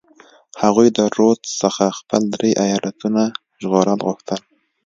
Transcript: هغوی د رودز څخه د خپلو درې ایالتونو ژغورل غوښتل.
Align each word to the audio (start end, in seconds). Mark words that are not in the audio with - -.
هغوی 0.61 0.87
د 0.97 0.99
رودز 1.17 1.49
څخه 1.61 1.83
د 1.89 1.95
خپلو 1.97 2.25
درې 2.33 2.51
ایالتونو 2.65 3.23
ژغورل 3.61 3.99
غوښتل. 4.07 4.39